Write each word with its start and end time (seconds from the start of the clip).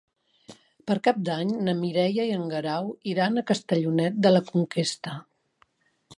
Per 0.91 0.95
Cap 1.07 1.19
d'Any 1.29 1.51
na 1.67 1.75
Mireia 1.81 2.25
i 2.31 2.33
en 2.39 2.47
Guerau 2.55 2.91
iran 3.13 3.37
a 3.37 3.45
Castellonet 3.53 4.19
de 4.29 4.35
la 4.35 4.43
Conquesta. 4.51 5.17